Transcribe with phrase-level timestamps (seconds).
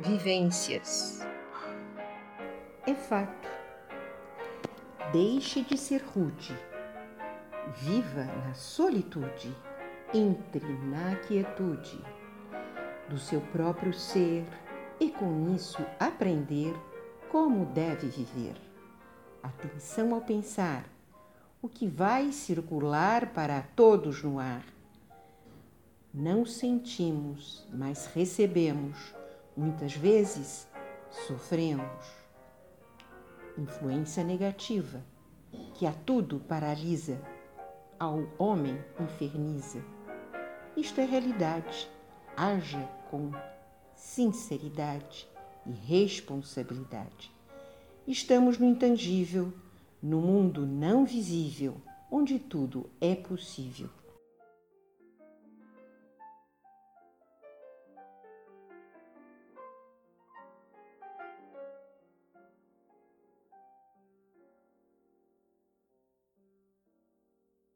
[0.00, 1.20] vivências.
[2.86, 3.48] É fato.
[5.12, 6.56] Deixe de ser rude.
[7.76, 9.54] Viva na solitude.
[10.14, 12.02] Entre na quietude
[13.10, 14.46] do seu próprio ser
[14.98, 16.74] e com isso aprender
[17.30, 18.56] como deve viver.
[19.42, 20.84] Atenção ao pensar
[21.60, 24.64] o que vai circular para todos no ar.
[26.12, 29.17] Não sentimos, mas recebemos.
[29.58, 30.68] Muitas vezes
[31.26, 32.06] sofremos.
[33.58, 35.02] Influência negativa,
[35.74, 37.20] que a tudo paralisa,
[37.98, 39.84] ao homem inferniza.
[40.76, 41.90] Isto é realidade.
[42.36, 43.32] Haja com
[43.96, 45.28] sinceridade
[45.66, 47.32] e responsabilidade.
[48.06, 49.52] Estamos no intangível,
[50.00, 53.90] no mundo não visível, onde tudo é possível.